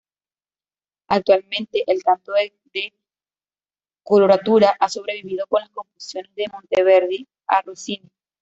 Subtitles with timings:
[1.09, 2.55] Actualmente el canto de
[4.01, 8.09] coloratura ha sobrevivido con las composiciones de Monteverdi a Rossini.